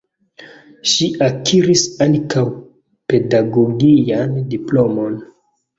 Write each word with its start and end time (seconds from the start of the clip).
Ŝi 0.91 1.09
akiris 1.25 1.85
ankaŭ 2.07 2.45
pedagogian 3.15 4.37
diplomon. 4.57 5.25